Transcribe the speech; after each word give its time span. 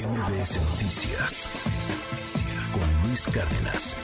MBS 0.00 0.56
Noticias 0.70 1.50
con 2.72 3.06
Luis 3.06 3.26
Cárdenas. 3.26 3.96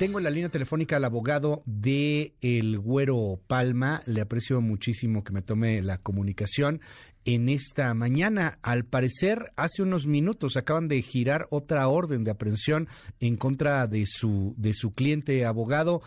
Tengo 0.00 0.18
en 0.18 0.24
la 0.24 0.30
línea 0.30 0.48
telefónica 0.48 0.96
al 0.96 1.04
abogado 1.04 1.62
de 1.64 2.34
El 2.40 2.76
Güero 2.78 3.40
Palma. 3.46 4.02
Le 4.06 4.20
aprecio 4.20 4.60
muchísimo 4.60 5.22
que 5.22 5.32
me 5.32 5.42
tome 5.42 5.80
la 5.80 5.98
comunicación 5.98 6.80
en 7.24 7.48
esta 7.48 7.94
mañana. 7.94 8.58
Al 8.62 8.84
parecer, 8.84 9.52
hace 9.54 9.82
unos 9.82 10.08
minutos 10.08 10.56
acaban 10.56 10.88
de 10.88 11.02
girar 11.02 11.46
otra 11.50 11.86
orden 11.86 12.24
de 12.24 12.32
aprehensión 12.32 12.88
en 13.20 13.36
contra 13.36 13.86
de 13.86 14.06
su, 14.06 14.54
de 14.56 14.72
su 14.72 14.92
cliente 14.92 15.46
abogado. 15.46 16.02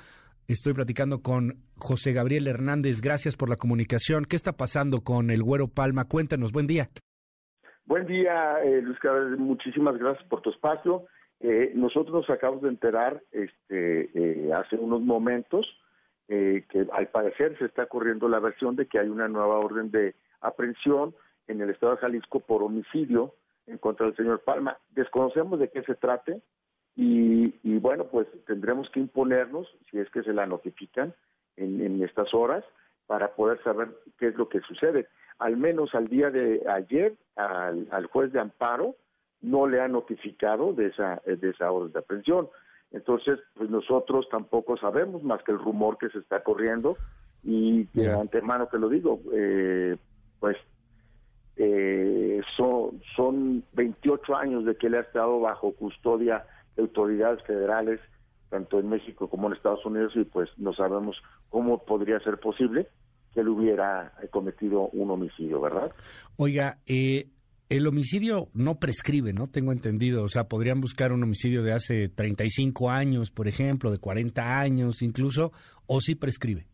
Estoy 0.49 0.73
platicando 0.73 1.21
con 1.21 1.63
José 1.77 2.11
Gabriel 2.11 2.47
Hernández. 2.47 2.99
Gracias 2.99 3.37
por 3.37 3.49
la 3.49 3.55
comunicación. 3.55 4.25
¿Qué 4.25 4.35
está 4.35 4.57
pasando 4.57 5.05
con 5.05 5.29
El 5.29 5.41
Güero 5.41 5.69
Palma? 5.69 6.05
Cuéntanos. 6.05 6.51
Buen 6.51 6.67
día. 6.67 6.89
Buen 7.91 8.05
día, 8.05 8.51
eh, 8.63 8.81
Luis 8.81 8.97
Carlos. 8.99 9.37
Muchísimas 9.37 9.97
gracias 9.97 10.25
por 10.29 10.39
tu 10.39 10.49
espacio. 10.49 11.07
Eh, 11.41 11.73
nosotros 11.75 12.13
nos 12.13 12.29
acabamos 12.29 12.61
de 12.61 12.69
enterar 12.69 13.21
este, 13.33 14.09
eh, 14.13 14.53
hace 14.53 14.77
unos 14.77 15.01
momentos 15.01 15.67
eh, 16.29 16.63
que 16.69 16.87
al 16.93 17.09
parecer 17.09 17.57
se 17.57 17.65
está 17.65 17.87
corriendo 17.87 18.29
la 18.29 18.39
versión 18.39 18.77
de 18.77 18.85
que 18.85 18.97
hay 18.97 19.09
una 19.09 19.27
nueva 19.27 19.57
orden 19.57 19.91
de 19.91 20.15
aprehensión 20.39 21.13
en 21.49 21.59
el 21.59 21.69
estado 21.69 21.91
de 21.91 21.97
Jalisco 21.97 22.39
por 22.39 22.63
homicidio 22.63 23.33
en 23.67 23.77
contra 23.77 24.05
del 24.05 24.15
señor 24.15 24.39
Palma. 24.39 24.77
Desconocemos 24.91 25.59
de 25.59 25.69
qué 25.69 25.83
se 25.83 25.95
trate 25.95 26.41
y, 26.95 27.77
bueno, 27.79 28.05
pues 28.05 28.25
tendremos 28.47 28.89
que 28.91 29.01
imponernos, 29.01 29.67
si 29.89 29.99
es 29.99 30.09
que 30.11 30.23
se 30.23 30.31
la 30.31 30.45
notifican 30.45 31.13
en 31.57 32.01
estas 32.01 32.33
horas, 32.33 32.63
para 33.05 33.35
poder 33.35 33.61
saber 33.63 33.89
qué 34.17 34.27
es 34.27 34.35
lo 34.35 34.47
que 34.47 34.61
sucede. 34.61 35.09
Al 35.41 35.57
menos 35.57 35.93
al 35.93 36.07
día 36.07 36.29
de 36.29 36.61
ayer, 36.69 37.15
al, 37.35 37.87
al 37.91 38.05
juez 38.05 38.31
de 38.31 38.39
amparo, 38.39 38.95
no 39.41 39.67
le 39.67 39.81
ha 39.81 39.87
notificado 39.87 40.73
de 40.73 40.87
esa, 40.87 41.21
de 41.25 41.49
esa 41.49 41.71
orden 41.71 41.91
de 41.91 41.99
aprehensión. 41.99 42.47
Entonces, 42.91 43.39
pues 43.55 43.69
nosotros 43.69 44.27
tampoco 44.29 44.77
sabemos 44.77 45.23
más 45.23 45.41
que 45.43 45.51
el 45.51 45.59
rumor 45.59 45.97
que 45.97 46.09
se 46.09 46.19
está 46.19 46.43
corriendo 46.43 46.97
y 47.43 47.85
de 47.93 48.11
antemano 48.11 48.67
te 48.67 48.77
lo 48.77 48.89
digo, 48.89 49.19
eh, 49.33 49.97
pues 50.39 50.57
eh, 51.55 52.41
son, 52.55 53.01
son 53.15 53.63
28 53.73 54.35
años 54.35 54.65
de 54.65 54.75
que 54.75 54.87
él 54.87 54.95
ha 54.95 55.01
estado 55.01 55.39
bajo 55.39 55.73
custodia 55.73 56.45
de 56.75 56.83
autoridades 56.83 57.41
federales, 57.43 57.99
tanto 58.49 58.79
en 58.79 58.89
México 58.89 59.29
como 59.29 59.47
en 59.47 59.53
Estados 59.53 59.85
Unidos, 59.85 60.13
y 60.15 60.23
pues 60.23 60.49
no 60.57 60.73
sabemos 60.73 61.21
cómo 61.49 61.83
podría 61.83 62.19
ser 62.19 62.39
posible 62.39 62.87
que 63.33 63.41
él 63.41 63.49
hubiera 63.49 64.13
cometido 64.29 64.89
un 64.89 65.11
homicidio, 65.11 65.61
¿verdad? 65.61 65.91
Oiga, 66.37 66.79
eh, 66.85 67.29
el 67.71 67.87
homicidio 67.87 68.49
no 68.53 68.79
prescribe, 68.79 69.31
¿no? 69.31 69.47
Tengo 69.47 69.71
entendido. 69.71 70.23
O 70.23 70.27
sea, 70.27 70.49
podrían 70.49 70.81
buscar 70.81 71.13
un 71.13 71.23
homicidio 71.23 71.63
de 71.63 71.71
hace 71.71 72.09
35 72.09 72.89
años, 72.89 73.31
por 73.31 73.47
ejemplo, 73.47 73.91
de 73.91 73.97
40 73.97 74.59
años 74.59 75.01
incluso, 75.01 75.53
o 75.87 76.01
sí 76.01 76.15
prescribe. 76.15 76.67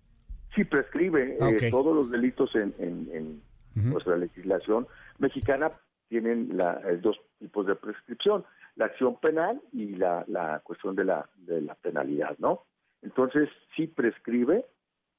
Sí 0.56 0.64
prescribe. 0.64 1.38
Eh, 1.40 1.70
todos 1.70 1.96
los 1.96 2.10
delitos 2.10 2.50
en, 2.56 2.74
en, 2.80 3.42
nuestra 3.76 4.18
legislación 4.18 4.88
mexicana 5.20 5.72
tienen 6.10 6.58
la, 6.58 6.82
eh, 6.90 6.98
dos 6.98 7.16
tipos 7.38 7.68
de 7.68 7.76
prescripción, 7.76 8.44
la 8.76 8.86
acción 8.86 9.20
penal 9.20 9.62
y 9.72 9.90
la, 9.98 10.26
la 10.28 10.62
cuestión 10.64 10.96
de 10.96 11.04
la, 11.04 11.30
de 11.36 11.62
la 11.62 11.76
penalidad, 11.76 12.36
¿no? 12.40 12.64
Entonces, 13.04 13.50
sí 13.76 13.86
prescribe 13.86 14.66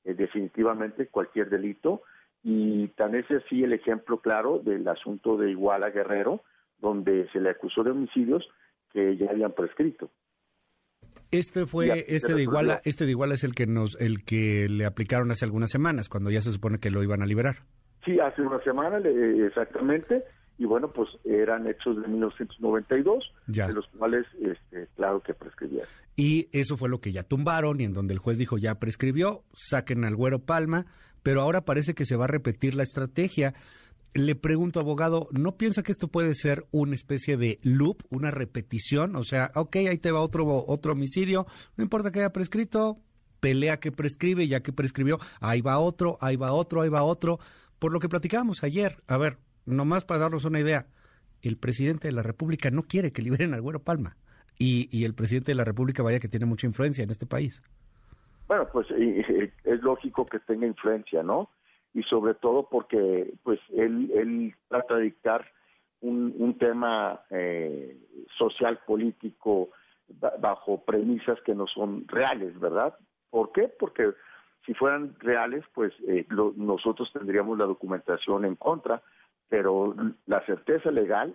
eh, 0.08 0.14
definitivamente 0.14 1.08
cualquier 1.08 1.50
delito 1.50 2.02
y 2.42 2.88
tan 2.88 3.14
es 3.14 3.30
así 3.30 3.62
el 3.62 3.74
ejemplo 3.74 4.20
claro 4.20 4.58
del 4.58 4.88
asunto 4.88 5.36
de 5.36 5.50
Iguala 5.50 5.90
Guerrero, 5.90 6.42
donde 6.78 7.28
se 7.30 7.40
le 7.40 7.50
acusó 7.50 7.82
de 7.82 7.90
homicidios 7.90 8.48
que 8.90 9.18
ya 9.18 9.30
habían 9.30 9.52
prescrito. 9.52 10.10
Este 11.30 11.66
fue 11.66 12.06
este 12.08 12.32
de 12.32 12.42
Iguala, 12.42 12.80
este 12.84 13.04
de 13.04 13.10
Iguala 13.10 13.34
es 13.34 13.44
el 13.44 13.54
que 13.54 13.66
nos 13.66 14.00
el 14.00 14.24
que 14.24 14.66
le 14.70 14.86
aplicaron 14.86 15.30
hace 15.30 15.44
algunas 15.44 15.70
semanas 15.70 16.08
cuando 16.08 16.30
ya 16.30 16.40
se 16.40 16.52
supone 16.52 16.78
que 16.78 16.90
lo 16.90 17.02
iban 17.02 17.20
a 17.20 17.26
liberar. 17.26 17.56
Sí, 18.04 18.18
hace 18.18 18.40
una 18.40 18.62
semana 18.62 18.96
exactamente 18.98 20.22
y 20.58 20.64
bueno, 20.64 20.90
pues 20.90 21.08
eran 21.24 21.68
hechos 21.68 22.02
de 22.02 22.08
1992, 22.08 23.32
de 23.46 23.72
los 23.72 23.86
cuales, 23.96 24.26
este, 24.40 24.88
claro 24.96 25.22
que 25.22 25.32
prescribían. 25.32 25.86
Y 26.16 26.48
eso 26.50 26.76
fue 26.76 26.88
lo 26.88 27.00
que 27.00 27.12
ya 27.12 27.22
tumbaron 27.22 27.80
y 27.80 27.84
en 27.84 27.92
donde 27.92 28.12
el 28.12 28.18
juez 28.18 28.38
dijo 28.38 28.58
ya 28.58 28.80
prescribió, 28.80 29.44
saquen 29.54 30.04
al 30.04 30.16
güero 30.16 30.40
Palma, 30.40 30.84
pero 31.22 31.42
ahora 31.42 31.64
parece 31.64 31.94
que 31.94 32.04
se 32.04 32.16
va 32.16 32.24
a 32.24 32.28
repetir 32.28 32.74
la 32.74 32.82
estrategia. 32.82 33.54
Le 34.14 34.34
pregunto, 34.34 34.80
abogado, 34.80 35.28
¿no 35.30 35.56
piensa 35.56 35.84
que 35.84 35.92
esto 35.92 36.08
puede 36.08 36.34
ser 36.34 36.66
una 36.72 36.94
especie 36.94 37.36
de 37.36 37.60
loop, 37.62 38.02
una 38.10 38.32
repetición? 38.32 39.14
O 39.14 39.22
sea, 39.22 39.52
ok, 39.54 39.76
ahí 39.76 39.98
te 39.98 40.10
va 40.10 40.20
otro, 40.20 40.64
otro 40.66 40.92
homicidio, 40.92 41.46
no 41.76 41.84
importa 41.84 42.10
que 42.10 42.18
haya 42.18 42.32
prescrito, 42.32 42.98
pelea 43.38 43.78
que 43.78 43.92
prescribe, 43.92 44.48
ya 44.48 44.60
que 44.60 44.72
prescribió, 44.72 45.20
ahí 45.40 45.60
va 45.60 45.78
otro, 45.78 46.18
ahí 46.20 46.34
va 46.34 46.52
otro, 46.52 46.82
ahí 46.82 46.88
va 46.88 47.04
otro. 47.04 47.38
Por 47.78 47.92
lo 47.92 48.00
que 48.00 48.08
platicábamos 48.08 48.64
ayer, 48.64 49.00
a 49.06 49.18
ver, 49.18 49.38
nomás 49.68 50.04
para 50.04 50.20
darnos 50.20 50.44
una 50.44 50.60
idea, 50.60 50.86
el 51.42 51.56
presidente 51.56 52.08
de 52.08 52.12
la 52.12 52.22
República 52.22 52.70
no 52.70 52.82
quiere 52.82 53.12
que 53.12 53.22
liberen 53.22 53.54
al 53.54 53.62
Güero 53.62 53.80
Palma. 53.80 54.16
Y, 54.58 54.88
y 54.90 55.04
el 55.04 55.14
presidente 55.14 55.52
de 55.52 55.56
la 55.56 55.64
República, 55.64 56.02
vaya 56.02 56.18
que 56.18 56.28
tiene 56.28 56.46
mucha 56.46 56.66
influencia 56.66 57.04
en 57.04 57.10
este 57.10 57.26
país. 57.26 57.62
Bueno, 58.48 58.66
pues 58.72 58.88
es 58.90 59.82
lógico 59.82 60.26
que 60.26 60.40
tenga 60.40 60.66
influencia, 60.66 61.22
¿no? 61.22 61.50
Y 61.94 62.02
sobre 62.02 62.34
todo 62.34 62.68
porque, 62.68 63.34
pues, 63.44 63.60
él, 63.76 64.10
él 64.14 64.54
trata 64.68 64.96
de 64.96 65.02
dictar 65.04 65.46
un, 66.00 66.34
un 66.38 66.58
tema 66.58 67.20
eh, 67.30 67.96
social, 68.36 68.80
político, 68.86 69.70
bajo 70.40 70.84
premisas 70.84 71.38
que 71.44 71.54
no 71.54 71.66
son 71.66 72.08
reales, 72.08 72.58
¿verdad? 72.58 72.94
¿Por 73.30 73.52
qué? 73.52 73.68
Porque 73.78 74.12
si 74.64 74.74
fueran 74.74 75.14
reales, 75.18 75.64
pues 75.74 75.92
eh, 76.06 76.26
nosotros 76.56 77.10
tendríamos 77.12 77.58
la 77.58 77.66
documentación 77.66 78.44
en 78.44 78.56
contra, 78.56 79.02
pero 79.48 79.94
la 80.26 80.44
certeza 80.46 80.90
legal 80.90 81.34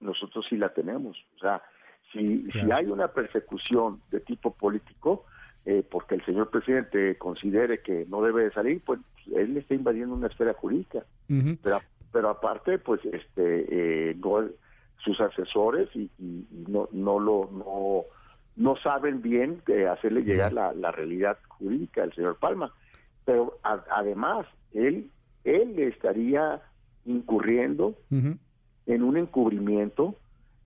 nosotros 0.00 0.46
sí 0.48 0.56
la 0.56 0.72
tenemos. 0.72 1.16
O 1.36 1.38
sea, 1.38 1.62
si, 2.12 2.38
si 2.50 2.70
hay 2.70 2.86
una 2.86 3.08
persecución 3.08 4.00
de 4.10 4.20
tipo 4.20 4.54
político, 4.54 5.24
eh, 5.64 5.84
porque 5.88 6.14
el 6.14 6.24
señor 6.24 6.50
presidente 6.50 7.18
considere 7.18 7.82
que 7.82 8.06
no 8.08 8.22
debe 8.22 8.44
de 8.44 8.52
salir, 8.52 8.80
pues 8.84 9.00
él 9.34 9.56
está 9.56 9.74
invadiendo 9.74 10.14
una 10.14 10.28
esfera 10.28 10.54
jurídica. 10.54 11.04
pero, 11.62 11.80
pero 12.12 12.30
aparte, 12.30 12.78
pues 12.78 13.04
este 13.04 14.10
eh, 14.10 14.16
sus 15.04 15.20
asesores 15.20 15.88
y, 15.94 16.10
no, 16.68 16.88
no 16.92 17.18
lo 17.18 17.50
no, 17.52 18.04
no 18.56 18.76
saben 18.76 19.20
bien 19.20 19.62
hacerle 19.90 20.22
llegar 20.22 20.52
la, 20.52 20.72
la, 20.72 20.90
realidad 20.90 21.38
jurídica 21.48 22.00
del 22.02 22.14
señor 22.14 22.38
Palma. 22.38 22.72
Pero 23.24 23.58
además, 23.62 24.46
él, 24.72 25.10
él 25.44 25.78
estaría 25.78 26.62
incurriendo 27.04 27.94
en 28.10 29.02
un 29.02 29.16
encubrimiento, 29.16 30.16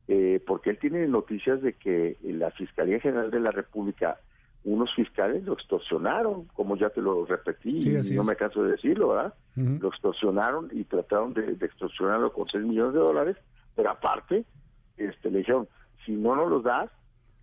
eh, 0.09 0.43
porque 0.47 0.71
él 0.71 0.79
tiene 0.79 1.07
noticias 1.07 1.63
de 1.63 1.75
que 1.75 2.17
la 2.23 2.51
Fiscalía 2.51 3.01
General 3.01 3.31
de 3.31 3.41
la 3.41 3.51
República, 3.51 4.19
unos 4.65 4.95
fiscales 4.95 5.45
lo 5.45 5.55
extorsionaron, 5.55 6.45
como 6.55 6.77
ya 6.77 6.91
te 6.91 7.01
lo 7.01 7.27
repetí, 7.27 7.89
y 7.89 8.15
no 8.15 8.25
me 8.25 8.37
canso 8.37 8.63
de 8.63 8.73
decirlo, 8.73 9.09
¿verdad? 9.09 9.35
Lo 9.57 9.89
extorsionaron 9.89 10.69
y 10.73 10.85
trataron 10.85 11.35
de, 11.35 11.57
extorsionarlo 11.61 12.33
con 12.33 12.49
6 12.49 12.65
millones 12.65 12.95
de 12.95 13.01
dólares, 13.01 13.37
pero 13.75 13.91
aparte, 13.91 14.45
este, 14.97 15.31
le 15.31 15.39
dijeron, 15.39 15.69
si 16.05 16.13
no 16.13 16.37
nos 16.37 16.49
los 16.49 16.63
das, 16.63 16.91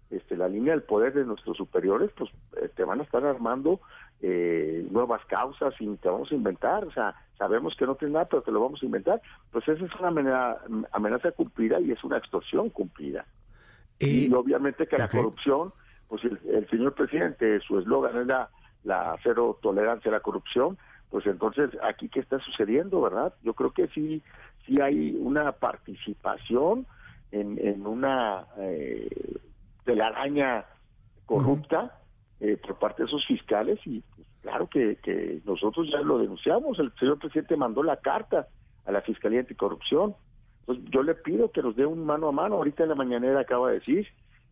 este, 0.10 0.36
la 0.36 0.48
línea 0.48 0.74
del 0.74 0.84
poder 0.84 1.14
de 1.14 1.26
nuestros 1.26 1.58
superiores, 1.58 2.12
pues 2.18 2.32
te 2.76 2.84
van 2.84 3.00
a 3.00 3.04
estar 3.04 3.24
armando 3.26 3.80
eh, 4.22 4.86
nuevas 4.92 5.24
causas 5.26 5.74
y 5.80 5.88
te 5.98 6.10
vamos 6.10 6.32
a 6.32 6.36
inventar, 6.36 6.84
o 6.84 6.92
sea, 6.92 7.16
sabemos 7.38 7.76
que 7.78 7.86
no 7.86 7.96
tiene 7.96 8.16
nada, 8.16 8.26
pero 8.26 8.42
te 8.42 8.52
lo 8.52 8.60
vamos 8.60 8.82
a 8.82 8.86
inventar. 8.86 9.22
Pues 9.52 9.68
esa 9.68 9.86
es 9.86 9.96
una 10.00 10.10
amenaza, 10.10 10.62
amenaza 10.92 11.32
cumplida 11.32 11.80
y 11.80 11.92
es 11.92 12.04
una 12.04 12.18
extorsión 12.18 12.70
cumplida. 12.70 13.26
y 14.00 14.32
obviamente 14.34 14.88
que 14.88 14.98
la 14.98 15.08
corrupción, 15.08 15.74
pues 16.08 16.24
el, 16.24 16.68
señor 16.70 16.96
presidente, 16.96 17.60
su 17.62 17.80
eslogan 17.80 18.18
era 18.18 18.50
la 18.84 19.16
cero 19.24 19.58
tolerancia 19.62 20.10
a 20.10 20.16
la 20.16 20.20
corrupción, 20.22 20.78
pues 21.10 21.26
entonces 21.26 21.70
aquí 21.84 22.10
qué 22.10 22.20
está 22.20 22.40
sucediendo, 22.40 23.02
¿verdad? 23.02 23.34
Yo 23.44 23.54
creo 23.54 23.72
que 23.72 23.88
sí, 23.90 24.22
sí 24.66 24.76
hay 24.82 25.16
una 25.20 25.52
participación 25.54 26.86
en, 27.32 27.58
en 27.60 27.86
una 27.86 28.46
eh, 28.58 29.10
telaraña 29.94 30.66
corrupta. 31.26 31.96
Eh, 32.42 32.56
por 32.56 32.80
parte 32.80 33.04
de 33.04 33.08
esos 33.08 33.26
fiscales 33.28 33.80
y 33.86 34.00
pues, 34.16 34.26
claro 34.42 34.70
que, 34.70 34.96
que 35.04 35.42
nosotros 35.44 35.90
ya 35.92 36.00
lo 36.00 36.20
denunciamos, 36.20 36.80
el 36.80 36.94
señor 36.98 37.20
presidente 37.20 37.58
mandó 37.58 37.84
la 37.84 37.98
carta 37.98 38.48
a 38.86 38.94
la 38.94 39.02
Fiscalía 39.02 39.42
Anticorrupción. 39.42 40.16
Entonces 40.62 40.86
yo 40.90 41.04
le 41.04 41.16
pido 41.16 41.52
que 41.52 41.62
nos 41.62 41.76
dé 41.76 41.86
un 41.86 42.06
mano 42.06 42.30
a 42.30 42.32
mano, 42.32 42.56
ahorita 42.56 42.84
en 42.84 42.90
la 42.90 42.96
mañanera 42.96 43.42
acaba 43.42 43.68
de 43.68 43.80
decir 43.80 44.08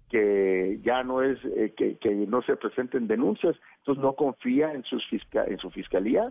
que 0.09 0.81
ya 0.83 1.01
no 1.03 1.21
es 1.21 1.39
eh, 1.45 1.73
que, 1.77 1.97
que, 1.97 2.13
no 2.13 2.41
se 2.41 2.57
presenten 2.57 3.07
denuncias, 3.07 3.55
entonces 3.77 4.03
no 4.03 4.13
confía 4.13 4.73
en 4.73 4.83
sus 4.83 5.01
en 5.33 5.57
su 5.59 5.69
fiscalía. 5.69 6.23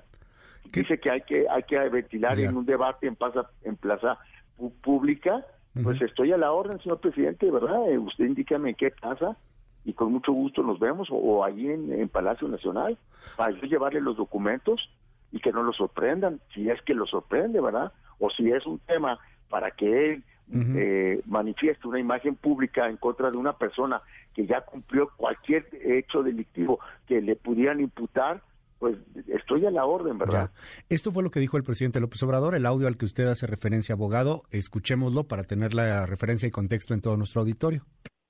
Dice 0.72 1.00
que 1.00 1.10
hay 1.10 1.22
que 1.22 1.48
hay 1.48 1.62
que 1.62 1.78
ventilar 1.88 2.38
en 2.38 2.54
un 2.54 2.66
debate 2.66 3.06
en 3.06 3.16
plaza 3.16 3.48
en 3.62 3.76
plaza 3.76 4.18
pública 4.82 5.42
Pues 5.82 6.00
estoy 6.00 6.32
a 6.32 6.38
la 6.38 6.52
orden, 6.52 6.78
señor 6.80 7.00
presidente, 7.00 7.50
¿verdad? 7.50 7.90
Eh, 7.90 7.98
usted 7.98 8.24
indícame 8.24 8.74
qué 8.74 8.90
pasa 8.90 9.36
y 9.84 9.92
con 9.92 10.12
mucho 10.12 10.32
gusto 10.32 10.62
nos 10.62 10.78
vemos 10.78 11.08
o, 11.10 11.44
allí 11.44 11.70
en, 11.70 12.08
Palacio 12.08 12.48
Nacional 12.48 12.98
para 13.36 13.52
yo 13.52 13.62
llevarle 13.62 14.00
los 14.00 14.16
documentos 14.16 14.90
y 15.32 15.40
que 15.40 15.52
no 15.52 15.62
lo 15.62 15.72
sorprendan, 15.72 16.40
si 16.54 16.70
es 16.70 16.80
que 16.82 16.94
lo 16.94 17.06
sorprende, 17.06 17.60
¿verdad? 17.60 17.92
O 18.18 18.30
si 18.30 18.50
es 18.50 18.66
un 18.66 18.78
tema 18.80 19.18
para 19.48 19.70
que 19.70 20.12
él 20.12 20.24
eh, 20.52 21.20
manifieste 21.26 21.88
una 21.88 21.98
imagen 21.98 22.36
pública 22.36 22.88
en 22.88 22.96
contra 22.96 23.30
de 23.30 23.36
una 23.36 23.52
persona 23.52 24.00
que 24.34 24.46
ya 24.46 24.60
cumplió 24.62 25.10
cualquier 25.16 25.68
hecho 25.84 26.22
delictivo 26.22 26.78
que 27.06 27.20
le 27.20 27.36
pudieran 27.36 27.80
imputar, 27.80 28.42
pues 28.78 28.96
estoy 29.28 29.66
a 29.66 29.70
la 29.70 29.84
orden, 29.84 30.18
¿verdad? 30.18 30.50
Esto 30.88 31.12
fue 31.12 31.22
lo 31.22 31.30
que 31.30 31.40
dijo 31.40 31.56
el 31.56 31.64
presidente 31.64 32.00
López 32.00 32.22
Obrador, 32.22 32.54
el 32.54 32.66
audio 32.66 32.86
al 32.86 32.96
que 32.96 33.04
usted 33.04 33.26
hace 33.26 33.46
referencia, 33.46 33.94
abogado, 33.94 34.42
escuchémoslo 34.50 35.24
para 35.24 35.44
tener 35.44 35.74
la 35.74 36.06
referencia 36.06 36.46
y 36.46 36.50
contexto 36.50 36.94
en 36.94 37.00
todo 37.00 37.16
nuestro 37.16 37.40
auditorio. 37.40 37.84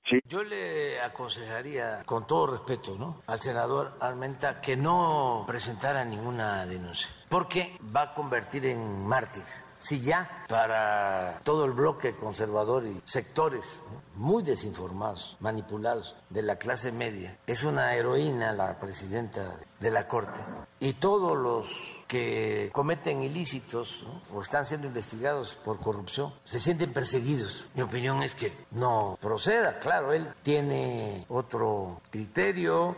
Sí. 0.09 0.19
Yo 0.25 0.41
le 0.41 1.01
aconsejaría, 1.01 2.03
con 2.05 2.25
todo 2.25 2.47
respeto, 2.47 2.95
¿no? 2.97 3.23
al 3.27 3.39
senador 3.39 3.91
Armenta 3.99 4.61
que 4.61 4.77
no 4.77 5.43
presentara 5.45 6.05
ninguna 6.05 6.65
denuncia, 6.65 7.09
porque 7.27 7.77
va 7.93 8.03
a 8.03 8.13
convertir 8.13 8.65
en 8.67 9.05
mártir 9.05 9.43
si 9.79 10.01
ya 10.01 10.45
para 10.47 11.39
todo 11.43 11.65
el 11.65 11.71
bloque 11.71 12.15
conservador 12.15 12.85
y 12.85 13.01
sectores 13.05 13.83
muy 14.15 14.43
desinformados, 14.43 15.37
manipulados 15.39 16.15
de 16.29 16.41
la 16.41 16.55
clase 16.55 16.91
media, 16.91 17.37
es 17.45 17.63
una 17.63 17.93
heroína 17.95 18.53
la 18.53 18.79
presidenta 18.79 19.57
de 19.79 19.91
la 19.91 20.07
Corte. 20.07 20.41
Y 20.79 20.93
todos 20.93 21.37
los 21.37 22.03
que 22.07 22.69
cometen 22.73 23.21
ilícitos 23.21 24.07
o 24.33 24.41
están 24.41 24.65
siendo 24.65 24.87
investigados 24.87 25.59
por 25.63 25.79
corrupción 25.79 26.33
se 26.43 26.59
sienten 26.59 26.93
perseguidos. 26.93 27.67
Mi 27.75 27.83
opinión 27.83 28.23
es 28.23 28.35
que 28.35 28.57
no 28.71 29.17
proceda. 29.21 29.79
Claro, 29.79 30.13
él 30.13 30.27
tiene 30.41 31.25
otro 31.29 32.01
criterio 32.09 32.95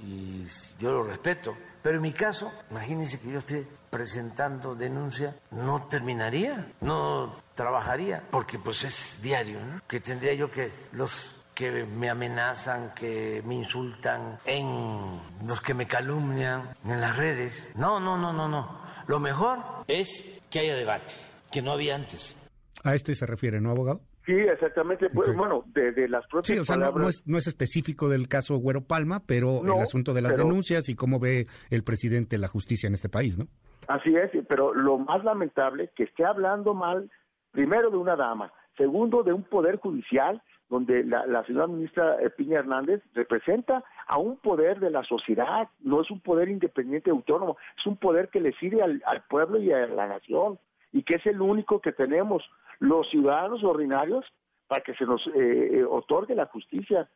y 0.00 0.44
yo 0.78 0.92
lo 0.92 1.02
respeto. 1.04 1.54
Pero 1.84 1.96
en 1.96 2.02
mi 2.02 2.14
caso, 2.14 2.50
imagínense 2.70 3.20
que 3.20 3.30
yo 3.30 3.36
esté 3.36 3.66
presentando 3.90 4.74
denuncia, 4.74 5.36
no 5.50 5.86
terminaría, 5.86 6.72
no 6.80 7.36
trabajaría, 7.54 8.22
porque 8.30 8.58
pues 8.58 8.84
es 8.84 9.20
diario, 9.20 9.60
¿no? 9.62 9.82
que 9.86 10.00
tendría 10.00 10.32
yo 10.32 10.50
que 10.50 10.72
los 10.92 11.36
que 11.54 11.84
me 11.84 12.08
amenazan, 12.08 12.94
que 12.94 13.42
me 13.44 13.56
insultan, 13.56 14.38
en 14.46 15.20
los 15.46 15.60
que 15.60 15.74
me 15.74 15.86
calumnian 15.86 16.74
en 16.86 17.02
las 17.02 17.18
redes. 17.18 17.68
No, 17.74 18.00
no, 18.00 18.16
no, 18.16 18.32
no, 18.32 18.48
no. 18.48 18.80
Lo 19.06 19.20
mejor 19.20 19.58
es 19.86 20.24
que 20.48 20.60
haya 20.60 20.76
debate, 20.76 21.12
que 21.52 21.60
no 21.60 21.72
había 21.72 21.96
antes. 21.96 22.38
A 22.82 22.94
esto 22.94 23.14
se 23.14 23.26
refiere, 23.26 23.60
¿no, 23.60 23.70
abogado? 23.70 24.00
Sí, 24.24 24.32
exactamente. 24.32 25.10
Pues, 25.10 25.34
bueno, 25.36 25.64
de, 25.66 26.08
las 26.08 26.26
propias 26.26 26.46
Sí, 26.46 26.58
o 26.58 26.64
sea, 26.64 26.76
no, 26.76 27.08
es, 27.08 27.22
no, 27.26 27.36
es, 27.36 27.46
específico 27.46 28.08
del 28.08 28.26
caso 28.26 28.56
Güero 28.56 28.82
Palma, 28.82 29.22
pero 29.26 29.62
el 29.62 29.82
asunto 29.82 30.14
de 30.14 30.22
las 30.22 30.36
denuncias 30.36 30.88
y 30.88 30.94
cómo 30.94 31.20
ve 31.20 31.46
el 31.70 31.84
presidente 31.84 32.38
la 32.38 32.48
justicia 32.48 32.86
en 32.86 32.94
este 32.94 33.08
país, 33.08 33.38
¿no? 33.38 33.46
Así 33.86 34.16
es, 34.16 34.30
pero 34.48 34.72
lo 34.72 34.98
más 34.98 35.22
lamentable 35.24 35.90
que 35.94 36.04
esté 36.04 36.24
hablando 36.24 36.72
mal, 36.72 37.10
primero 37.50 37.90
de 37.90 37.98
una 37.98 38.16
dama, 38.16 38.50
segundo 38.78 39.22
de 39.22 39.34
un 39.34 39.42
poder 39.42 39.76
judicial, 39.76 40.42
donde 40.70 41.04
la, 41.04 41.44
señora 41.44 41.66
ministra 41.66 42.16
eh, 42.22 42.30
Piña 42.30 42.60
Hernández 42.60 43.02
representa 43.12 43.84
a 44.06 44.16
un 44.16 44.38
poder 44.38 44.80
de 44.80 44.90
la 44.90 45.04
sociedad, 45.04 45.68
no 45.80 46.00
es 46.00 46.10
un 46.10 46.20
poder 46.20 46.48
independiente 46.48 47.10
autónomo, 47.10 47.58
es 47.78 47.86
un 47.86 47.98
poder 47.98 48.30
que 48.30 48.40
le 48.40 48.52
sirve 48.54 48.82
al 48.82 49.24
pueblo 49.28 49.60
y 49.60 49.70
a 49.70 49.86
la 49.86 50.08
nación 50.08 50.58
y 50.94 51.02
que 51.02 51.16
es 51.16 51.26
el 51.26 51.42
único 51.42 51.80
que 51.80 51.92
tenemos 51.92 52.42
los 52.80 53.08
ciudadanos 53.10 53.62
ordinarios 53.64 54.24
para 54.66 54.82
que 54.82 54.94
se 54.94 55.04
nos 55.04 55.26
eh, 55.28 55.78
eh, 55.78 55.84
otorgue 55.84 56.34
la 56.34 56.46
justicia. 56.46 57.08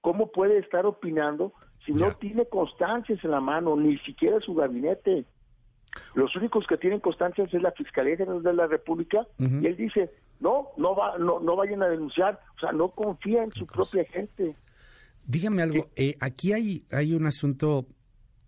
¿Cómo 0.00 0.30
puede 0.30 0.58
estar 0.58 0.86
opinando 0.86 1.52
si 1.84 1.92
no 1.92 2.14
tiene 2.16 2.46
constancias 2.46 3.22
en 3.24 3.30
la 3.30 3.40
mano, 3.40 3.76
ni 3.76 3.98
siquiera 3.98 4.40
su 4.40 4.54
gabinete? 4.54 5.24
Los 6.14 6.34
únicos 6.36 6.66
que 6.66 6.76
tienen 6.76 7.00
constancias 7.00 7.52
es 7.52 7.62
la 7.62 7.72
Fiscalía 7.72 8.16
General 8.16 8.42
de 8.42 8.52
la 8.52 8.66
República 8.66 9.26
y 9.38 9.66
él 9.66 9.76
dice, 9.76 10.10
no, 10.40 10.70
no, 10.76 10.94
va, 10.94 11.18
no, 11.18 11.40
no 11.40 11.56
vayan 11.56 11.82
a 11.82 11.88
denunciar, 11.88 12.40
o 12.56 12.60
sea, 12.60 12.72
no 12.72 12.90
confía 12.90 13.44
en 13.44 13.52
su 13.52 13.66
propia 13.66 14.04
gente. 14.04 14.56
Dígame 15.26 15.62
algo, 15.62 15.88
eh, 15.96 16.16
aquí 16.20 16.52
hay, 16.52 16.84
hay 16.90 17.14
un 17.14 17.26
asunto 17.26 17.86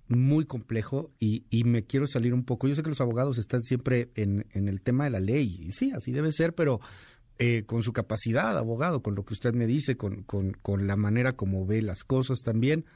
muy 0.09 0.45
complejo 0.45 1.11
y, 1.19 1.45
y, 1.51 1.65
me 1.65 1.85
quiero 1.85 2.07
salir 2.07 2.33
un 2.33 2.45
poco. 2.45 2.69
Yo 2.69 2.75
sé 2.75 2.83
que 2.83 2.89
los 2.89 3.01
abogados 3.01 3.39
están 3.39 3.61
siempre 3.61 4.11
en, 4.15 4.47
en 4.53 4.69
el 4.69 4.81
tema 4.81 5.05
de 5.05 5.11
la 5.11 5.21
ley, 5.21 5.59
y 5.61 5.71
sí, 5.73 5.93
así 5.93 6.13
debe 6.13 6.31
ser, 6.33 6.55
pero 6.55 6.81
eh, 7.39 7.65
con 7.67 7.83
su 7.83 7.93
capacidad, 7.93 8.57
abogado, 8.57 9.03
con 9.03 9.15
lo 9.15 9.25
que 9.25 9.35
usted 9.35 9.53
me 9.53 9.67
dice, 9.67 9.97
con, 9.97 10.23
con, 10.23 10.53
con 10.53 10.87
la 10.87 10.97
manera 10.97 11.33
como 11.35 11.67
ve 11.67 11.83
las 11.83 12.03
cosas 12.05 12.41
también, 12.43 12.87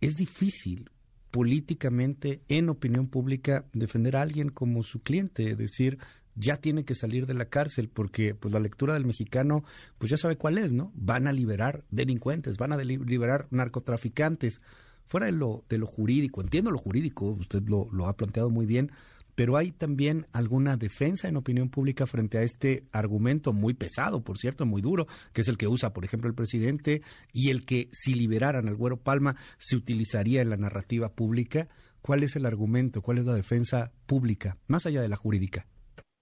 es 0.00 0.16
difícil 0.16 0.90
políticamente, 1.32 2.42
en 2.48 2.68
opinión 2.68 3.08
pública, 3.08 3.64
defender 3.72 4.16
a 4.16 4.22
alguien 4.22 4.50
como 4.50 4.82
su 4.82 5.00
cliente, 5.00 5.56
decir, 5.56 5.98
ya 6.34 6.58
tiene 6.58 6.84
que 6.84 6.94
salir 6.94 7.26
de 7.26 7.34
la 7.34 7.46
cárcel 7.46 7.88
porque 7.88 8.34
pues 8.34 8.54
la 8.54 8.60
lectura 8.60 8.94
del 8.94 9.06
mexicano 9.06 9.64
pues 9.98 10.10
ya 10.10 10.16
sabe 10.16 10.36
cuál 10.36 10.58
es, 10.58 10.72
¿no? 10.72 10.92
Van 10.94 11.26
a 11.26 11.32
liberar 11.32 11.84
delincuentes, 11.90 12.58
van 12.58 12.72
a 12.72 12.76
liberar 12.76 13.48
narcotraficantes 13.50 14.60
fuera 15.06 15.26
de 15.26 15.32
lo, 15.32 15.64
de 15.68 15.78
lo 15.78 15.86
jurídico, 15.86 16.40
entiendo 16.40 16.70
lo 16.70 16.78
jurídico, 16.78 17.26
usted 17.26 17.62
lo, 17.68 17.86
lo 17.92 18.06
ha 18.06 18.16
planteado 18.16 18.50
muy 18.50 18.66
bien, 18.66 18.90
pero 19.34 19.56
hay 19.56 19.72
también 19.72 20.26
alguna 20.32 20.76
defensa 20.76 21.28
en 21.28 21.36
opinión 21.36 21.70
pública 21.70 22.06
frente 22.06 22.38
a 22.38 22.42
este 22.42 22.84
argumento 22.92 23.52
muy 23.52 23.74
pesado, 23.74 24.22
por 24.22 24.38
cierto, 24.38 24.66
muy 24.66 24.82
duro, 24.82 25.06
que 25.32 25.40
es 25.40 25.48
el 25.48 25.56
que 25.56 25.68
usa, 25.68 25.92
por 25.92 26.04
ejemplo, 26.04 26.28
el 26.28 26.34
presidente 26.34 27.02
y 27.32 27.50
el 27.50 27.64
que 27.64 27.88
si 27.92 28.14
liberaran 28.14 28.68
al 28.68 28.76
Güero 28.76 28.98
Palma 28.98 29.36
se 29.58 29.76
utilizaría 29.76 30.42
en 30.42 30.50
la 30.50 30.56
narrativa 30.56 31.08
pública. 31.10 31.68
¿Cuál 32.02 32.22
es 32.24 32.36
el 32.36 32.46
argumento? 32.46 33.00
¿Cuál 33.00 33.18
es 33.18 33.24
la 33.24 33.34
defensa 33.34 33.92
pública, 34.06 34.56
más 34.66 34.86
allá 34.86 35.00
de 35.00 35.08
la 35.08 35.16
jurídica? 35.16 35.66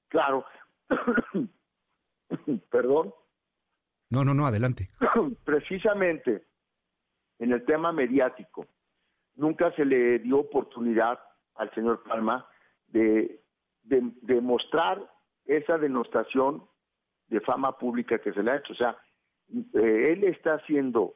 Claro. 0.09 0.45
Perdón. 2.71 3.13
No, 4.11 4.25
no, 4.25 4.35
no, 4.35 4.47
adelante. 4.47 4.91
Precisamente 5.45 6.50
en 7.41 7.53
el 7.53 7.65
tema 7.65 7.91
mediático. 7.91 8.67
Nunca 9.35 9.73
se 9.73 9.85
le 9.85 10.21
dio 10.21 10.39
oportunidad 10.39 11.19
al 11.57 11.73
señor 11.75 12.03
Palma 12.05 12.47
de, 12.89 13.41
de, 13.83 14.41
mostrar 14.41 15.11
esa 15.47 15.79
denostación 15.79 16.63
de 17.29 17.41
fama 17.41 17.77
pública 17.79 18.19
que 18.19 18.33
se 18.33 18.43
le 18.43 18.51
ha 18.51 18.57
hecho. 18.57 18.75
O 18.75 18.77
sea, 18.77 18.97
eh, 19.49 20.13
él 20.13 20.25
está 20.25 20.55
haciendo 20.55 21.15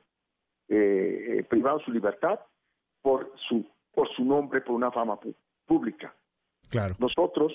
eh, 0.69 1.45
privado 1.49 1.79
su 1.81 1.93
libertad 1.93 2.41
por 3.03 3.33
su, 3.49 3.67
por 3.93 4.09
su 4.15 4.25
nombre, 4.25 4.63
por 4.63 4.75
una 4.75 4.91
fama 4.91 5.19
pública. 5.67 6.15
Claro. 6.71 6.95
Nosotros, 6.99 7.53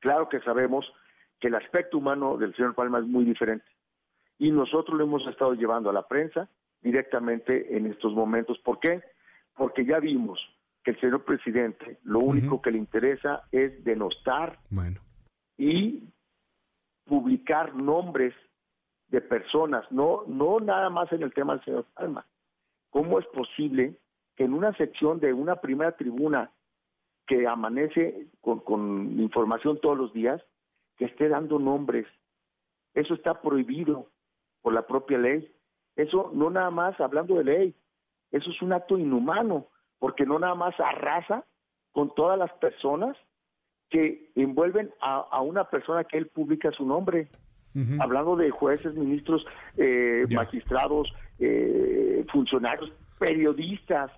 claro 0.00 0.28
que 0.28 0.40
sabemos 0.40 0.90
que 1.38 1.48
el 1.48 1.54
aspecto 1.54 1.98
humano 1.98 2.38
del 2.38 2.54
señor 2.56 2.74
Palma 2.74 2.98
es 2.98 3.06
muy 3.06 3.24
diferente. 3.24 3.66
Y 4.38 4.50
nosotros 4.52 4.96
lo 4.96 5.04
hemos 5.04 5.26
estado 5.26 5.52
llevando 5.54 5.90
a 5.90 5.92
la 5.92 6.06
prensa, 6.06 6.48
directamente 6.82 7.76
en 7.76 7.86
estos 7.86 8.14
momentos. 8.14 8.58
¿Por 8.60 8.80
qué? 8.80 9.02
Porque 9.54 9.84
ya 9.84 9.98
vimos 9.98 10.40
que 10.84 10.92
el 10.92 11.00
señor 11.00 11.24
presidente 11.24 11.98
lo 12.04 12.20
único 12.20 12.62
que 12.62 12.70
le 12.70 12.78
interesa 12.78 13.44
es 13.52 13.84
denostar 13.84 14.58
y 15.56 16.08
publicar 17.04 17.74
nombres 17.74 18.34
de 19.08 19.20
personas, 19.20 19.90
no, 19.90 20.22
no 20.26 20.56
nada 20.58 20.90
más 20.90 21.10
en 21.12 21.22
el 21.22 21.32
tema 21.32 21.54
del 21.54 21.64
señor 21.64 21.86
Palma. 21.94 22.26
¿Cómo 22.90 23.18
es 23.18 23.26
posible 23.26 23.98
que 24.36 24.44
en 24.44 24.52
una 24.52 24.74
sección 24.76 25.18
de 25.18 25.32
una 25.32 25.56
primera 25.56 25.96
tribuna 25.96 26.50
que 27.26 27.46
amanece 27.46 28.28
con, 28.40 28.60
con 28.60 29.18
información 29.20 29.78
todos 29.80 29.96
los 29.96 30.12
días, 30.12 30.42
que 30.96 31.06
esté 31.06 31.28
dando 31.28 31.58
nombres? 31.58 32.06
Eso 32.94 33.14
está 33.14 33.40
prohibido 33.40 34.10
por 34.62 34.72
la 34.72 34.86
propia 34.86 35.18
ley. 35.18 35.50
Eso 35.98 36.30
no 36.32 36.48
nada 36.48 36.70
más 36.70 36.98
hablando 37.00 37.34
de 37.34 37.44
ley, 37.44 37.74
eso 38.30 38.50
es 38.50 38.62
un 38.62 38.72
acto 38.72 38.96
inhumano, 38.96 39.66
porque 39.98 40.24
no 40.24 40.38
nada 40.38 40.54
más 40.54 40.78
arrasa 40.78 41.44
con 41.90 42.14
todas 42.14 42.38
las 42.38 42.52
personas 42.52 43.16
que 43.90 44.30
envuelven 44.36 44.90
a, 45.00 45.42
una 45.42 45.64
persona 45.64 46.04
que 46.04 46.16
él 46.16 46.28
publica 46.28 46.70
su 46.70 46.86
nombre. 46.86 47.28
Hablando 48.00 48.34
de 48.34 48.50
jueces, 48.50 48.94
ministros, 48.94 49.46
eh, 49.76 50.24
magistrados, 50.30 51.12
eh, 51.38 52.24
funcionarios, 52.32 52.92
periodistas. 53.20 54.10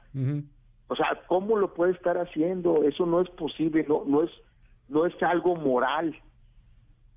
O 0.88 0.96
sea, 0.96 1.20
¿cómo 1.26 1.56
lo 1.56 1.74
puede 1.74 1.92
estar 1.92 2.16
haciendo? 2.16 2.84
Eso 2.84 3.04
no 3.04 3.20
es 3.20 3.28
posible, 3.30 3.84
no, 3.86 4.04
no 4.06 4.22
es, 4.22 4.30
no 4.88 5.04
es 5.04 5.14
algo 5.22 5.56
moral. 5.56 6.16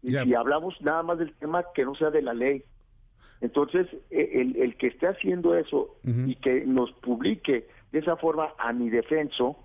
Y 0.01 0.11
si 0.11 0.33
hablamos 0.35 0.75
nada 0.81 1.01
más 1.01 1.17
del 1.17 1.33
tema 1.35 1.63
que 1.73 1.85
no 1.85 1.95
sea 1.95 2.11
de 2.11 2.21
la 2.21 2.33
ley. 2.33 2.63
Entonces, 3.41 3.87
e, 4.09 4.53
el, 4.55 4.77
que 4.77 4.87
esté 4.87 5.07
haciendo 5.07 5.55
eso 5.55 5.95
y 6.03 6.35
que 6.35 6.65
nos 6.65 6.91
publique 6.93 7.67
de 7.91 7.99
esa 7.99 8.15
forma 8.15 8.53
a 8.57 8.71
mi 8.73 8.89
defenso, 8.89 9.57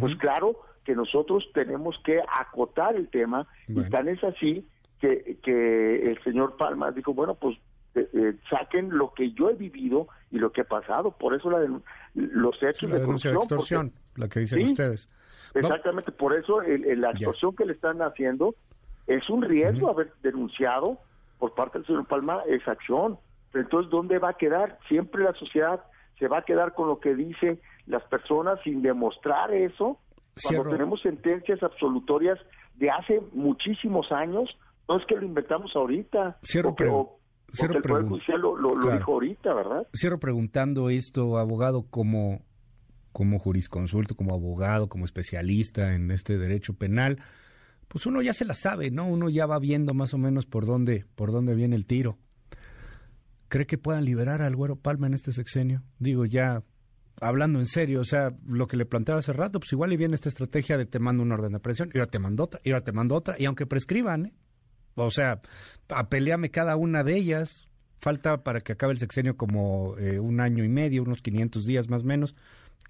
pues 0.00 0.16
claro 0.16 0.58
que 0.84 0.94
nosotros 0.94 1.48
tenemos 1.52 1.96
que 2.04 2.20
acotar 2.20 2.96
el 2.96 3.08
tema 3.08 3.46
y 3.68 3.82
tan 3.90 4.08
es 4.08 4.22
así 4.24 4.66
que, 5.00 5.38
que 5.42 6.10
el 6.10 6.22
señor 6.22 6.56
Palma 6.56 6.92
dijo, 6.92 7.12
bueno, 7.12 7.34
pues 7.34 7.58
eh, 7.94 8.08
eh, 8.12 8.34
saquen 8.50 8.96
lo 8.96 9.12
que 9.14 9.32
yo 9.32 9.50
he 9.50 9.54
vivido 9.54 10.08
y 10.30 10.38
lo 10.38 10.52
que 10.52 10.62
he 10.62 10.64
pasado. 10.64 11.12
Por 11.12 11.34
eso 11.34 11.50
la 11.50 11.60
los 12.14 12.62
hechos 12.62 12.88
la 12.88 12.96
de 12.96 13.02
denuncia 13.02 13.30
de 13.30 13.36
extorsión, 13.36 13.92
la 14.16 14.28
que 14.28 14.40
dicen 14.40 14.62
ustedes. 14.62 15.08
Exactamente, 15.54 16.12
por 16.12 16.34
eso 16.34 16.62
el, 16.62 17.00
la 17.00 17.10
extorsión 17.10 17.56
que 17.56 17.64
le 17.64 17.72
están 17.72 18.02
haciendo 18.02 18.54
es 19.06 19.28
un 19.30 19.42
riesgo 19.42 19.88
haber 19.88 20.12
denunciado 20.22 20.98
por 21.38 21.54
parte 21.54 21.78
del 21.78 21.86
señor 21.86 22.06
Palma 22.06 22.42
esa 22.48 22.72
acción. 22.72 23.18
Entonces, 23.54 23.90
¿dónde 23.90 24.18
va 24.18 24.30
a 24.30 24.34
quedar? 24.34 24.78
Siempre 24.88 25.24
la 25.24 25.32
sociedad 25.34 25.82
se 26.18 26.28
va 26.28 26.38
a 26.38 26.42
quedar 26.42 26.74
con 26.74 26.88
lo 26.88 27.00
que 27.00 27.14
dicen 27.14 27.60
las 27.86 28.02
personas 28.04 28.58
sin 28.64 28.82
demostrar 28.82 29.52
eso. 29.52 29.98
Cuando 30.42 30.70
tenemos 30.70 31.00
sentencias 31.00 31.62
absolutorias 31.62 32.38
de 32.74 32.90
hace 32.90 33.22
muchísimos 33.32 34.12
años, 34.12 34.50
no 34.88 34.98
es 34.98 35.06
que 35.06 35.16
lo 35.16 35.24
inventamos 35.24 35.74
ahorita. 35.74 36.38
Cierro, 36.42 36.70
el 36.70 36.76
Poder 37.82 38.04
Judicial 38.04 38.40
lo, 38.40 38.92
dijo 38.92 39.12
ahorita, 39.12 39.54
¿verdad? 39.54 39.86
Cierro 39.94 40.18
preguntando 40.18 40.90
esto, 40.90 41.38
abogado, 41.38 41.86
como, 41.88 42.42
como 43.12 43.38
jurisconsulto, 43.38 44.14
como 44.14 44.34
abogado, 44.34 44.88
como 44.88 45.04
especialista 45.04 45.94
en 45.94 46.10
este 46.10 46.36
derecho 46.36 46.74
penal, 46.74 47.18
pues 47.88 48.06
uno 48.06 48.22
ya 48.22 48.32
se 48.32 48.44
la 48.44 48.54
sabe, 48.54 48.90
¿no? 48.90 49.06
Uno 49.06 49.28
ya 49.28 49.46
va 49.46 49.58
viendo 49.58 49.94
más 49.94 50.14
o 50.14 50.18
menos 50.18 50.46
por 50.46 50.66
dónde, 50.66 51.06
por 51.14 51.32
dónde 51.32 51.54
viene 51.54 51.76
el 51.76 51.86
tiro. 51.86 52.18
¿Cree 53.48 53.66
que 53.66 53.78
puedan 53.78 54.04
liberar 54.04 54.42
al 54.42 54.56
Güero 54.56 54.76
Palma 54.76 55.06
en 55.06 55.14
este 55.14 55.32
sexenio? 55.32 55.82
Digo, 55.98 56.24
ya 56.24 56.64
hablando 57.20 57.58
en 57.58 57.66
serio, 57.66 58.00
o 58.00 58.04
sea, 58.04 58.34
lo 58.46 58.66
que 58.66 58.76
le 58.76 58.86
planteaba 58.86 59.20
hace 59.20 59.32
rato, 59.32 59.60
pues 59.60 59.72
igual 59.72 59.92
y 59.92 59.96
viene 59.96 60.14
esta 60.14 60.28
estrategia 60.28 60.76
de 60.76 60.86
te 60.86 60.98
mando 60.98 61.22
un 61.22 61.32
orden 61.32 61.52
de 61.52 61.60
presión, 61.60 61.90
y 61.94 61.98
ahora 61.98 62.10
te 62.10 62.18
mando 62.18 62.42
otra, 62.44 62.60
y 62.64 62.70
ahora 62.70 62.84
te 62.84 62.92
mando 62.92 63.14
otra, 63.14 63.36
y 63.38 63.44
aunque 63.44 63.66
prescriban, 63.66 64.26
¿eh? 64.26 64.34
O 64.96 65.10
sea, 65.10 65.40
apeleame 65.88 66.50
cada 66.50 66.76
una 66.76 67.04
de 67.04 67.16
ellas. 67.16 67.68
Falta 67.98 68.42
para 68.42 68.60
que 68.60 68.72
acabe 68.72 68.92
el 68.92 68.98
sexenio 68.98 69.36
como 69.36 69.96
eh, 69.98 70.18
un 70.18 70.40
año 70.40 70.64
y 70.64 70.68
medio, 70.68 71.02
unos 71.02 71.22
500 71.22 71.64
días 71.64 71.88
más 71.88 72.02
o 72.02 72.06
menos. 72.06 72.34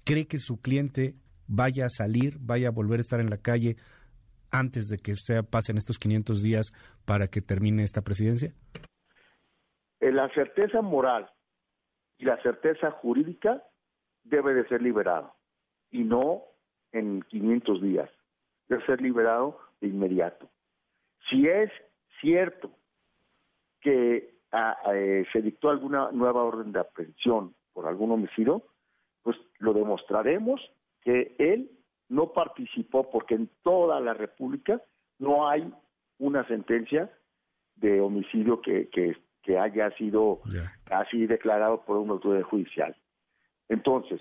¿Cree 0.03 0.27
que 0.27 0.39
su 0.39 0.59
cliente 0.61 1.15
vaya 1.47 1.85
a 1.85 1.89
salir, 1.89 2.37
vaya 2.39 2.69
a 2.69 2.71
volver 2.71 2.99
a 2.99 3.01
estar 3.01 3.19
en 3.19 3.29
la 3.29 3.37
calle 3.37 3.77
antes 4.51 4.89
de 4.89 4.97
que 4.97 5.15
sea, 5.15 5.43
pasen 5.43 5.77
estos 5.77 5.99
500 5.99 6.41
días 6.41 6.71
para 7.05 7.27
que 7.27 7.41
termine 7.41 7.83
esta 7.83 8.01
presidencia? 8.01 8.53
Eh, 9.99 10.11
la 10.11 10.29
certeza 10.33 10.81
moral 10.81 11.29
y 12.17 12.25
la 12.25 12.41
certeza 12.41 12.91
jurídica 12.91 13.63
debe 14.23 14.53
de 14.53 14.67
ser 14.67 14.81
liberado 14.81 15.33
y 15.91 16.03
no 16.03 16.43
en 16.91 17.21
500 17.23 17.81
días, 17.81 18.09
debe 18.67 18.85
ser 18.85 19.01
liberado 19.01 19.59
de 19.81 19.87
inmediato. 19.87 20.49
Si 21.29 21.47
es 21.47 21.71
cierto 22.21 22.71
que 23.81 24.39
ah, 24.51 24.77
eh, 24.93 25.25
se 25.31 25.41
dictó 25.41 25.69
alguna 25.69 26.11
nueva 26.11 26.43
orden 26.43 26.71
de 26.71 26.79
aprehensión 26.79 27.55
por 27.73 27.87
algún 27.87 28.11
homicidio, 28.11 28.63
pues 29.23 29.37
lo 29.59 29.73
demostraremos 29.73 30.61
que 31.01 31.35
él 31.37 31.76
no 32.09 32.33
participó 32.33 33.09
porque 33.09 33.35
en 33.35 33.49
toda 33.63 33.99
la 33.99 34.13
República 34.13 34.81
no 35.19 35.47
hay 35.47 35.71
una 36.19 36.47
sentencia 36.47 37.11
de 37.75 38.01
homicidio 38.01 38.61
que, 38.61 38.89
que, 38.89 39.15
haya 39.57 39.89
sido 39.91 40.41
así 40.91 41.25
declarado 41.25 41.81
por 41.85 41.95
una 41.95 42.13
autoridad 42.13 42.43
judicial. 42.43 42.93
Entonces, 43.69 44.19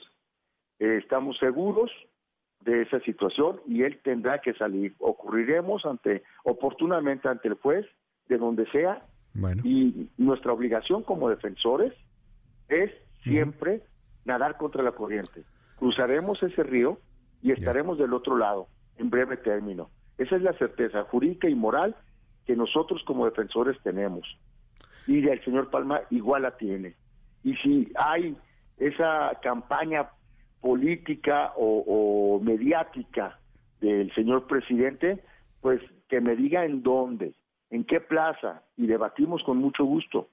eh, 0.78 0.98
estamos 1.02 1.36
seguros 1.38 1.90
de 2.60 2.82
esa 2.82 3.00
situación 3.00 3.60
y 3.66 3.82
él 3.82 3.98
tendrá 4.04 4.40
que 4.40 4.54
salir. 4.54 4.94
Ocurriremos 5.00 5.84
ante 5.84 6.22
oportunamente 6.44 7.28
ante 7.28 7.48
el 7.48 7.54
juez 7.54 7.84
de 8.28 8.38
donde 8.38 8.70
sea 8.70 9.04
y 9.64 10.08
nuestra 10.16 10.52
obligación 10.52 11.02
como 11.02 11.28
defensores 11.28 11.92
es 12.68 12.90
siempre 13.22 13.82
nadar 14.24 14.56
contra 14.56 14.82
la 14.82 14.92
corriente. 14.92 15.44
Cruzaremos 15.76 16.42
ese 16.42 16.62
río 16.62 16.98
y 17.42 17.52
estaremos 17.52 17.98
del 17.98 18.12
otro 18.12 18.36
lado 18.36 18.68
en 18.96 19.10
breve 19.10 19.36
término. 19.36 19.90
Esa 20.18 20.36
es 20.36 20.42
la 20.42 20.52
certeza 20.54 21.04
jurídica 21.04 21.48
y 21.48 21.54
moral 21.54 21.94
que 22.46 22.56
nosotros 22.56 23.02
como 23.04 23.26
defensores 23.26 23.76
tenemos. 23.82 24.26
Y 25.06 25.26
el 25.28 25.44
señor 25.44 25.70
Palma 25.70 26.02
igual 26.10 26.42
la 26.42 26.56
tiene. 26.56 26.94
Y 27.44 27.54
si 27.56 27.92
hay 27.96 28.36
esa 28.78 29.38
campaña 29.42 30.08
política 30.60 31.52
o, 31.56 32.40
mediática 32.42 33.38
del 33.80 34.12
señor 34.14 34.46
presidente, 34.46 35.22
pues 35.60 35.80
que 36.08 36.20
me 36.20 36.34
diga 36.34 36.64
en 36.64 36.82
dónde, 36.82 37.34
en 37.70 37.84
qué 37.84 38.00
plaza, 38.00 38.62
y 38.76 38.86
debatimos 38.86 39.42
con 39.44 39.58
mucho 39.58 39.84
gusto. 39.84 40.28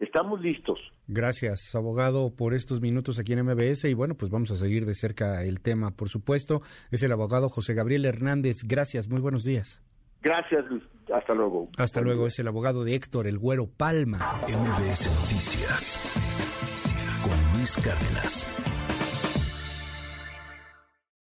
Estamos 0.00 0.40
listos. 0.40 0.78
Gracias, 1.06 1.74
abogado, 1.74 2.34
por 2.34 2.54
estos 2.54 2.80
minutos 2.80 3.18
aquí 3.18 3.34
en 3.34 3.44
MBS 3.44 3.84
y 3.84 3.94
bueno, 3.94 4.14
pues 4.14 4.30
vamos 4.30 4.50
a 4.50 4.56
seguir 4.56 4.86
de 4.86 4.94
cerca 4.94 5.42
el 5.42 5.60
tema, 5.60 5.90
por 5.90 6.08
supuesto. 6.08 6.62
Es 6.90 7.02
el 7.02 7.12
abogado 7.12 7.50
José 7.50 7.74
Gabriel 7.74 8.06
Hernández. 8.06 8.64
Gracias, 8.64 9.08
muy 9.08 9.20
buenos 9.20 9.44
días. 9.44 9.82
Gracias, 10.22 10.64
Luis. 10.66 10.82
Hasta 11.12 11.34
luego. 11.34 11.68
Hasta 11.76 12.00
luego, 12.00 12.26
es 12.26 12.38
el 12.38 12.48
abogado 12.48 12.84
de 12.84 12.94
Héctor 12.94 13.26
El 13.26 13.38
Güero 13.38 13.66
Palma. 13.66 14.38
MBS 14.48 15.06
Noticias 15.06 16.00
con 17.22 17.58
Luis 17.58 17.76
Cárdenas. 17.76 18.69